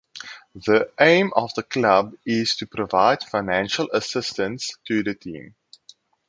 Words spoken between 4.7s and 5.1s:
to